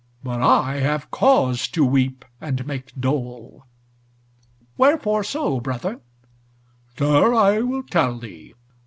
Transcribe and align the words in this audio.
But 0.23 0.41
I 0.41 0.77
have 0.79 1.11
cause 1.11 1.67
to 1.67 1.85
weep 1.85 2.25
and 2.41 2.65
make 2.65 2.91
dole." 2.99 3.65
"Wherefore 4.75 5.23
so, 5.23 5.59
brother?" 5.59 6.01
"Sir, 6.97 7.35
I 7.35 7.59
will 7.59 7.83
tell 7.83 8.17
thee. 8.17 8.55